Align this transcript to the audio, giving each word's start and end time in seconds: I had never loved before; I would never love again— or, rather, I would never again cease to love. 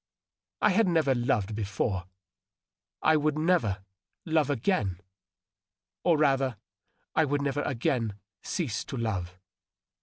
I 0.63 0.71
had 0.71 0.87
never 0.87 1.13
loved 1.13 1.53
before; 1.53 2.05
I 3.03 3.15
would 3.15 3.37
never 3.37 3.83
love 4.25 4.49
again— 4.49 4.99
or, 6.03 6.17
rather, 6.17 6.57
I 7.13 7.23
would 7.23 7.43
never 7.43 7.61
again 7.61 8.15
cease 8.41 8.83
to 8.85 8.97
love. 8.97 9.37